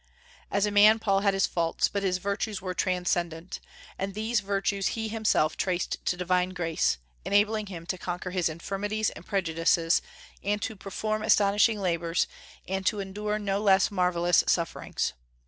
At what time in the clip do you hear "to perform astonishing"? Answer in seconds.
10.63-11.79